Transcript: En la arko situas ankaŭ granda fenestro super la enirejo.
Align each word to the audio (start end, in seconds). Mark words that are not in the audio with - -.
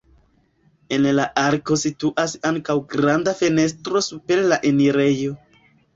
En 0.95 1.03
la 1.17 1.25
arko 1.41 1.77
situas 1.83 2.35
ankaŭ 2.51 2.77
granda 2.95 3.35
fenestro 3.43 4.03
super 4.07 4.43
la 4.53 4.59
enirejo. 4.71 5.37